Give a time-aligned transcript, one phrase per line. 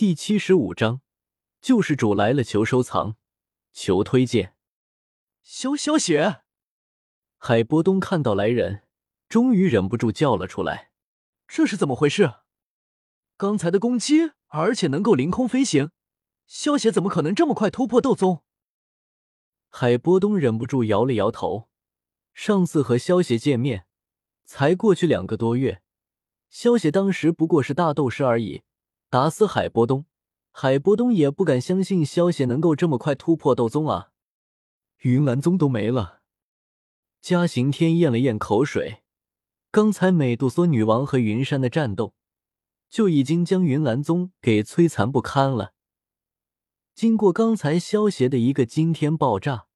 [0.00, 1.02] 第七十五章，
[1.60, 3.16] 救世主来了，求收藏，
[3.70, 4.56] 求推荐。
[5.42, 6.40] 萧萧雪，
[7.36, 8.84] 海波东看到来人，
[9.28, 10.90] 终于忍不住叫了出来
[11.46, 12.36] ：“这是怎么回事？
[13.36, 15.90] 刚才的攻击，而且能够凌空飞行，
[16.46, 18.42] 萧雪怎么可能这么快突破斗宗？”
[19.68, 21.68] 海波东忍不住摇了摇头。
[22.32, 23.84] 上次和萧邪见面，
[24.46, 25.82] 才过去两个多月，
[26.48, 28.62] 萧邪当时不过是大斗师而已。
[29.10, 30.06] 打死海波东，
[30.52, 34.12] 海波东也不敢相信萧邪能够这么快突破斗宗啊！
[34.98, 36.20] 云岚宗都没了。
[37.20, 39.02] 嘉刑天咽了咽口水，
[39.72, 42.14] 刚才美杜莎女王和云山的战斗，
[42.88, 45.74] 就已经将云岚宗给摧残不堪了。
[46.94, 49.66] 经过刚才萧邪的一个惊天爆炸，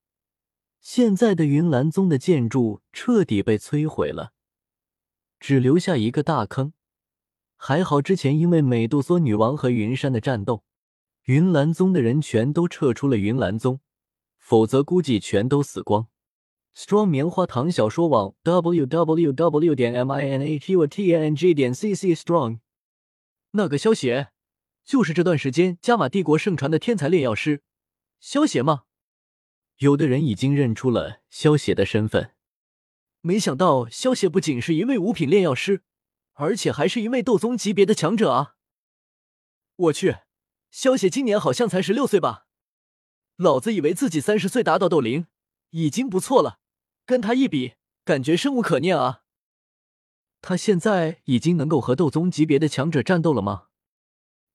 [0.81, 4.33] 现在的云岚宗的建筑彻底被摧毁了，
[5.41, 6.73] 只留下一个大坑。
[7.67, 10.65] 还好，之前因为美杜莎女王和云山的战斗，
[11.23, 13.81] 云岚宗的人全都撤出了云岚宗，
[14.39, 16.09] 否则估计全都死光。
[16.77, 21.95] Strong 棉花糖小说网 w w w 点 m i n h u t n g 点 c
[21.95, 22.59] c strong
[23.53, 24.29] 那个萧邪，
[24.85, 27.63] 就是这段时间加玛帝国盛传的天才炼药师
[28.21, 28.83] 萧邪吗？
[29.79, 32.33] 有的人已经认出了萧邪的身份。
[33.23, 35.81] 没想到萧邪不仅是一位五品炼药师。
[36.35, 38.57] 而且还是一位斗宗级别的强者啊！
[39.77, 40.19] 我去，
[40.71, 42.47] 萧邪今年好像才十六岁吧？
[43.37, 45.27] 老子以为自己三十岁达到斗灵
[45.71, 46.59] 已经不错了，
[47.05, 49.23] 跟他一比，感觉生无可恋啊！
[50.41, 53.69] 他现在已经能够和斗宗级别的强者战斗了吗？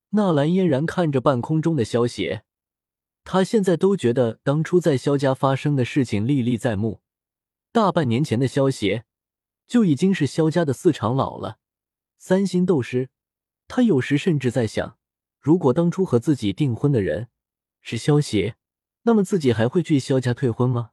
[0.09, 2.43] 纳兰嫣然看着半空中的萧邪，
[3.23, 7.01] 他现在都觉得当初在萧家发生的事情历历在目。
[7.71, 9.05] 大半年前的萧邪
[9.67, 11.59] 就已经是萧家的四长老了。
[12.21, 13.09] 三星斗师，
[13.69, 14.97] 他有时甚至在想，
[15.39, 17.29] 如果当初和自己订婚的人
[17.79, 18.57] 是萧邪，
[19.03, 20.91] 那么自己还会去萧家退婚吗？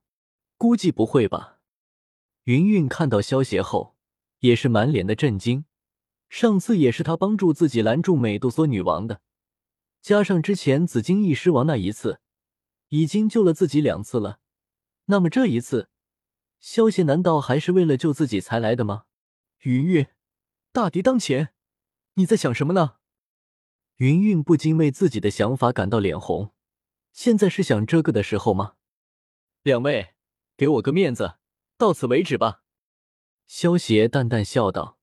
[0.56, 1.58] 估计不会吧。
[2.44, 3.96] 云云看到萧邪后，
[4.38, 5.64] 也是满脸的震惊。
[6.28, 9.20] 上次也是他帮助自己拦住美杜莎女王的，
[10.00, 12.20] 加上之前紫金翼狮王那一次，
[12.90, 14.38] 已经救了自己两次了。
[15.06, 15.88] 那么这一次，
[16.60, 19.06] 萧邪难道还是为了救自己才来的吗？
[19.62, 20.06] 云云。
[20.76, 21.54] 大敌当前，
[22.16, 22.96] 你在想什么呢？
[23.96, 26.52] 云云不禁为自己的想法感到脸红。
[27.14, 28.74] 现在是想这个的时候吗？
[29.62, 30.10] 两位，
[30.54, 31.36] 给我个面子，
[31.78, 32.62] 到此为止吧。
[33.46, 34.98] 萧邪淡淡笑道。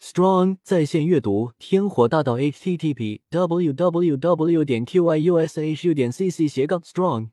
[0.00, 5.94] Strong 在线阅读：天火大道 http www 点 qyushu.
[5.94, 7.30] 点 cc 斜杠 strong。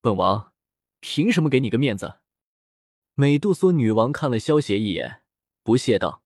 [0.00, 0.52] 本王
[1.00, 2.20] 凭什么给你个面子？
[3.14, 5.22] 美杜莎女王看了萧邪一眼，
[5.64, 6.22] 不屑道。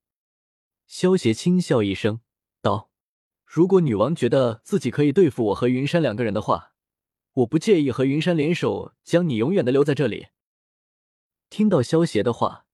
[0.88, 2.22] 萧邪轻笑一声，
[2.62, 2.90] 道
[3.44, 6.72] ：“如果女王觉得自己可以对付我和云山两个人的话，
[7.34, 10.28] 我不介意和云山联手，将你永远的留在这里。”
[11.50, 12.64] 听到萧邪的话，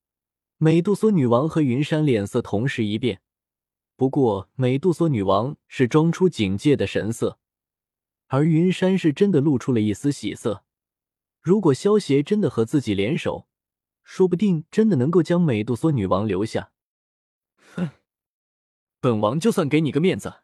[0.59, 3.21] 美杜莎女王和云山脸色同时一变。
[3.97, 7.41] 不过，美杜莎女王是装出警戒的神色，
[8.29, 10.65] 而云山是真的露出了一丝喜色。
[11.41, 13.49] 如果萧邪真的和自己联手，
[14.05, 16.71] 说不定真的能够将美杜莎女王留下。
[19.05, 20.37] 本王就算给你个面子，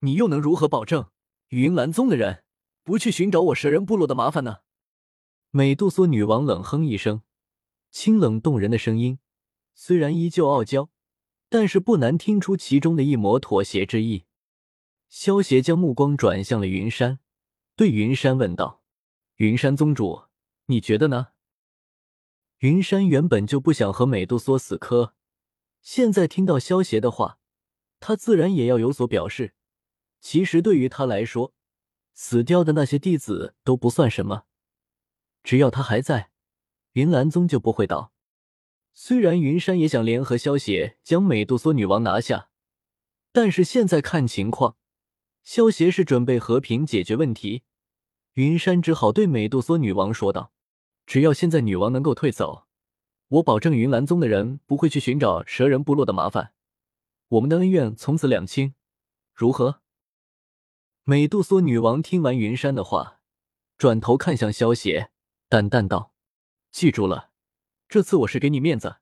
[0.00, 1.08] 你又能如何保证
[1.48, 2.44] 云岚宗的人
[2.82, 4.58] 不去寻找我蛇人部落的麻烦呢？
[5.48, 7.22] 美杜莎女王冷哼一声，
[7.90, 9.20] 清冷动人的声音，
[9.74, 10.90] 虽然依旧傲娇，
[11.48, 14.24] 但是不难听出其中的一抹妥协之意。
[15.08, 17.20] 萧协将目光转向了云山，
[17.74, 18.82] 对云山问道
[19.36, 20.24] ：“云山宗主，
[20.66, 21.28] 你觉得呢？”
[22.60, 25.14] 云山原本就不想和美杜莎死磕，
[25.80, 27.38] 现在听到萧协的话。
[28.06, 29.54] 他自然也要有所表示。
[30.20, 31.54] 其实对于他来说，
[32.12, 34.44] 死掉的那些弟子都不算什么，
[35.42, 36.28] 只要他还在，
[36.92, 38.12] 云岚宗就不会倒。
[38.92, 42.50] 虽然云山也想联合萧协将美杜莎女王拿下，
[43.32, 44.76] 但是现在看情况，
[45.42, 47.62] 萧协是准备和平解决问题。
[48.34, 50.52] 云山只好对美杜莎女王说道
[51.06, 52.66] ：“只要现在女王能够退走，
[53.28, 56.52] 我保证云岚宗的人不会去寻找蛇人部落的麻烦。”
[57.34, 58.74] 我们的恩怨从此两清，
[59.34, 59.80] 如何？
[61.02, 63.20] 美杜莎女王听完云山的话，
[63.76, 65.10] 转头看向萧邪，
[65.48, 66.12] 淡淡道
[66.70, 67.30] ：“记住了，
[67.88, 68.98] 这次我是给你面子，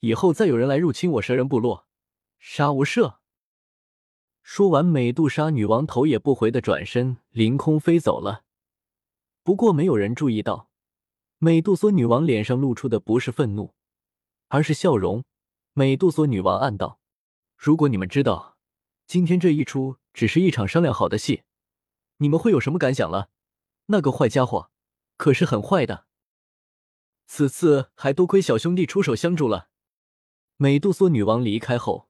[0.00, 1.86] 以后再有人来入侵我蛇人部落，
[2.38, 3.16] 杀无赦。”
[4.44, 8.44] 说完，美杜莎女王头也不回的转身凌空飞走了。
[9.42, 10.68] 不过，没有人注意到，
[11.38, 13.74] 美杜莎女王脸上露出的不是愤怒，
[14.48, 15.24] 而是笑容。
[15.72, 16.99] 美杜莎女王暗道。
[17.60, 18.56] 如果你们知道，
[19.06, 21.42] 今天这一出只是一场商量好的戏，
[22.16, 23.28] 你们会有什么感想了？
[23.88, 24.70] 那个坏家伙
[25.18, 26.06] 可是很坏的。
[27.26, 29.68] 此次还多亏小兄弟出手相助了。
[30.56, 32.08] 美杜莎女王离开后，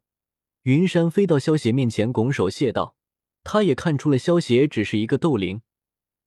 [0.62, 2.94] 云山飞到萧邪面前，拱手谢道
[3.42, 5.62] ：“他也看出了萧邪只是一个斗灵，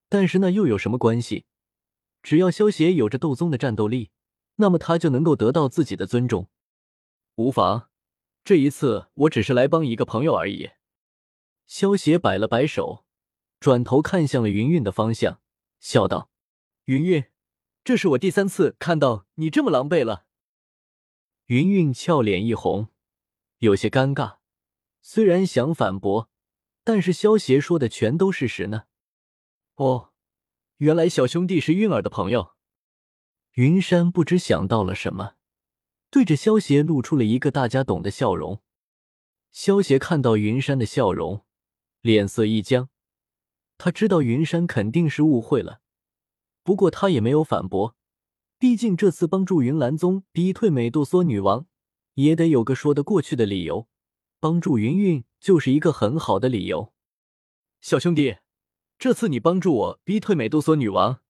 [0.10, 1.46] 但是那又有什么关系？
[2.22, 4.12] 只要萧邪有着斗宗的战斗力，
[4.58, 6.50] 那么他就能够得到自己的尊重。
[7.36, 7.90] 无妨，
[8.44, 10.72] 这一次我只是来帮一个朋友而已。”
[11.66, 13.06] 萧邪摆了摆手，
[13.60, 15.42] 转头看向了云云的方向，
[15.80, 16.30] 笑道
[16.86, 17.26] ：“云云，
[17.84, 20.26] 这是我第三次看到你这么狼狈了。”
[21.48, 22.90] 云云俏脸一红，
[23.60, 24.38] 有些尴尬。
[25.02, 26.30] 虽然想反驳，
[26.84, 28.84] 但是萧邪说的全都是实呢。
[29.76, 30.14] 哦，
[30.78, 32.54] 原来小兄弟是韵儿的朋友。
[33.54, 35.36] 云山不知想到了什么，
[36.14, 38.62] 对着萧邪露出了一个大家懂的笑容。
[39.52, 41.44] 萧邪看到云山的笑容。
[42.02, 42.90] 脸色一僵，
[43.80, 45.80] 他知道云山肯定是误会了，
[46.62, 47.96] 不过他也没有反驳，
[48.60, 51.66] 毕竟这次帮助云岚宗逼退美杜莎女王，
[52.14, 53.88] 也得有个说得过去的理由。
[54.40, 56.94] 帮助云云就是一个很好的理由。
[57.82, 58.38] 小兄弟，
[59.00, 61.22] 这次你帮助我逼退美杜莎女王，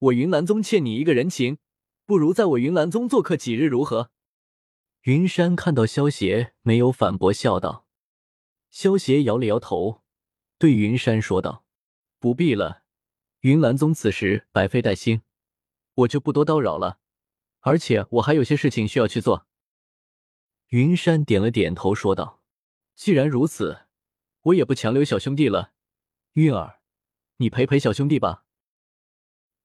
[0.00, 1.56] 我云岚宗欠你一个人情，
[2.04, 4.10] 不如在我云岚宗做客几日如何？
[5.02, 7.86] 云山看到萧邪没有反驳，笑道。
[8.70, 10.02] 萧邪摇了摇头。
[10.58, 11.64] 对云山说道
[12.18, 12.82] ：“不必了，
[13.40, 15.22] 云岚宗此时百废待兴，
[15.94, 16.98] 我就不多叨扰了。
[17.60, 19.46] 而且我还有些事情需要去做。”
[20.68, 22.42] 云山点了点头，说道
[22.96, 23.86] ：“既然如此，
[24.42, 25.72] 我也不强留小兄弟了。
[26.32, 26.80] 韵儿，
[27.36, 28.44] 你陪陪小兄弟吧。”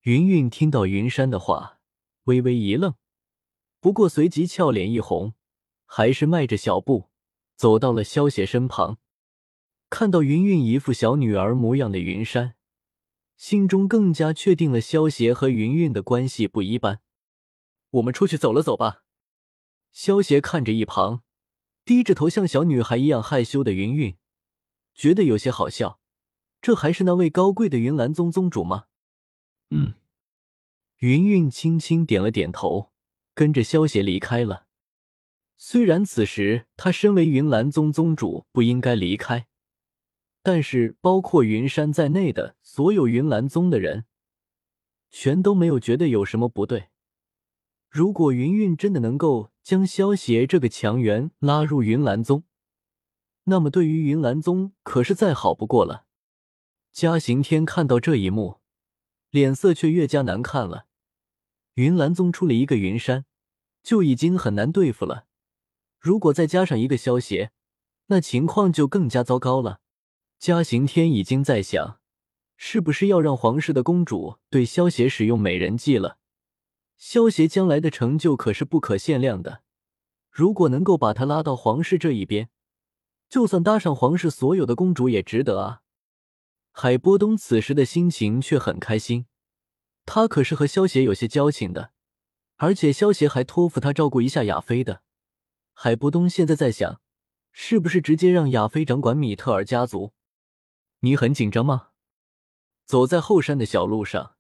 [0.03, 1.79] 云韵听到云山的话，
[2.25, 2.95] 微微一愣，
[3.83, 5.33] 不过随即俏脸一红，
[5.83, 7.09] 还是迈着小步
[7.57, 8.97] 走到了萧邪身旁。
[9.89, 12.55] 看到云云一副小女儿模样的云山，
[13.35, 17.01] 心中更加确定了萧邪和云云的关系不一般。
[17.89, 19.03] 我们出去走了走吧。
[19.91, 21.23] 萧邪看着一旁
[21.83, 24.15] 低着头像小女孩一样害羞的云云，
[24.95, 25.99] 觉得有些好笑。
[26.61, 28.85] 这还是那位高贵的云岚宗宗主吗？
[29.71, 29.95] 嗯。
[30.99, 32.92] 云云轻轻点了点头，
[33.33, 34.65] 跟着萧邪离开了。
[35.57, 39.47] 虽然此时他身为云岚宗宗主不应该离开。
[40.45, 44.03] 但是，包括云山在内的所有云岚宗的人，
[45.09, 46.89] 全都没有觉得有什么不对。
[47.89, 52.43] 如果云韵真的能够将萧邪这个强援拉入云岚宗，
[53.45, 56.07] 那么对于云岚宗可是再好不过了。
[56.91, 58.59] 嘉行天看到这一幕，
[59.29, 60.87] 脸色却越加难看了。
[61.75, 63.25] 云岚宗出了一个云山，
[63.81, 65.25] 就已经很难对付了，
[65.99, 67.51] 如果再加上一个萧邪，
[68.07, 69.79] 那情况就更加糟糕了。
[70.37, 71.99] 嘉行天已经在想，
[72.57, 76.17] 是不是要让皇室的公主对萧邪使用美人计了？
[76.97, 79.63] 萧邪将来的成就可是不可限量的，
[80.29, 82.49] 如果能够把他拉到皇室这一边，
[83.27, 85.81] 就算搭上皇室所有的公主也值得啊！
[86.71, 89.25] 海波东此时的心情却很开心，
[90.05, 91.91] 他可是和萧协有些交情的，
[92.57, 95.01] 而且萧协还托付他照顾一下亚妃的。
[95.73, 97.01] 海波东现在在想，
[97.51, 100.13] 是不是直接让亚妃掌管米特尔家族？
[100.99, 101.89] 你很紧张吗？
[102.85, 104.35] 走在后山的小路上，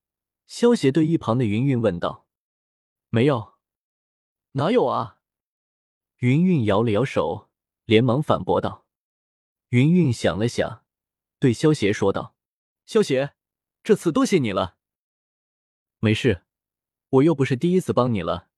[0.47, 2.27] 萧邪对一旁的云云问道
[3.09, 3.53] ：“没有，
[4.51, 5.19] 哪有啊？”
[6.19, 7.49] 云云摇了摇手，
[7.85, 8.85] 连忙反驳道。
[9.69, 10.85] 云云想了想，
[11.39, 12.35] 对萧邪说道
[12.85, 13.33] ：“萧邪，
[13.83, 14.77] 这次多谢你了。
[16.03, 16.43] 没事，
[17.07, 18.49] 我又不是第一次帮你了。”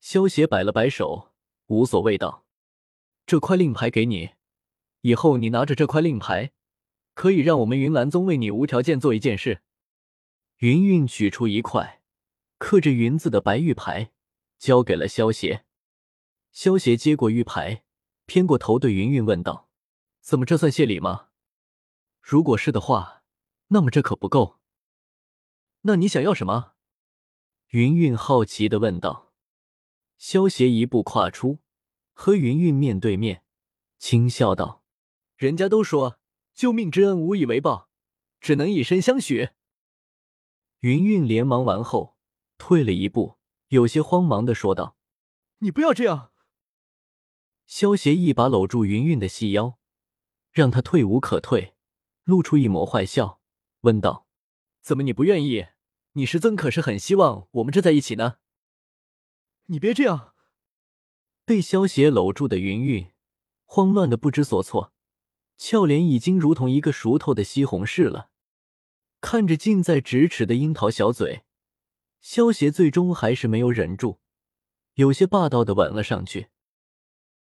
[0.00, 1.34] 萧邪摆了摆手，
[1.66, 2.46] 无所谓道
[3.26, 4.30] ：“这块令牌给你，
[5.02, 6.52] 以后你拿着这块令牌。”
[7.12, 9.60] 可以让我们云岚宗为你无条件做一件事。
[10.60, 12.02] 云韵取出一块
[12.56, 14.10] 刻着“云”字的白玉牌，
[14.58, 15.66] 交给了萧邪。
[16.50, 17.84] 萧邪接过玉牌，
[18.24, 19.68] 偏过头对云韵问道
[20.22, 21.28] ：“怎么，这算谢礼吗？
[22.20, 23.22] 如果是的话，
[23.68, 24.58] 那么这可不够。
[25.86, 26.74] 那你想要什么？”
[27.72, 29.32] 云云好奇的问道。
[30.18, 31.60] 萧邪一步跨出，
[32.12, 33.44] 和云云面对面，
[33.98, 34.84] 轻笑道
[35.36, 36.18] ：“人家都说。”
[36.54, 37.90] 救命之恩无以为报，
[38.40, 39.48] 只能以身相许。
[40.82, 42.16] 云云连忙完后
[42.58, 43.38] 退了一步，
[43.70, 44.96] 有些慌忙的说道
[45.58, 46.30] ：“你不要这样。”
[47.66, 49.80] 萧协一把搂住云云的细腰，
[50.52, 51.74] 让她退无可退，
[52.22, 53.40] 露出一抹坏笑，
[53.80, 54.28] 问道
[54.80, 55.66] ：“怎么你不愿意？
[56.14, 58.38] 你师尊可是很希望我们这在一起呢。”
[59.66, 60.34] 你别这样。
[61.44, 63.12] 被萧协搂住的云韵
[63.64, 64.92] 慌乱的不知所措。
[65.56, 68.30] 俏脸已经如同一个熟透的西红柿了。
[69.20, 71.44] 看着近在咫尺的樱桃小嘴，
[72.20, 74.18] 萧协最终还是没有忍住，
[74.94, 76.48] 有些霸道的吻了上去。